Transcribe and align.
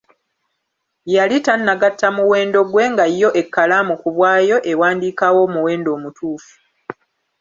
Yali 1.15 1.37
tannagatta 1.45 2.07
muwendo 2.17 2.59
gwe 2.71 2.83
nga 2.91 3.05
yo 3.21 3.29
ekkalaamu 3.41 3.93
ku 4.01 4.09
bwayo 4.15 4.57
ewandiikawo 4.71 5.39
omuwendo 5.47 5.89
omutuufu. 5.97 6.53